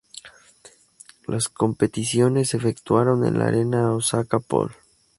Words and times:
Las 1.27 1.47
competiciones 1.47 2.49
se 2.49 2.57
efectuaron 2.57 3.23
en 3.23 3.37
la 3.37 3.49
Arena 3.49 3.91
Osaka 3.93 4.39
Pool. 4.39 4.75